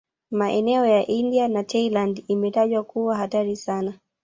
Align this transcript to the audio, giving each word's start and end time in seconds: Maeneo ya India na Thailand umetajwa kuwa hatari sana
Maeneo 0.31 0.85
ya 0.85 1.07
India 1.07 1.47
na 1.47 1.63
Thailand 1.63 2.23
umetajwa 2.29 2.83
kuwa 2.83 3.15
hatari 3.17 3.55
sana 3.55 3.93